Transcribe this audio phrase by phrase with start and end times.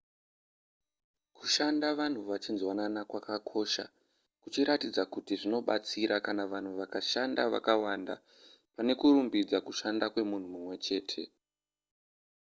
[1.37, 3.85] kushanda vanhu vachinzwanana kwakakosha
[4.41, 8.13] kuchiratidza kuti zvinobatsira kana vanhu vakashanda vakawanda
[8.75, 11.21] pane kurumbidza kushanda kwemunhu mumwe chete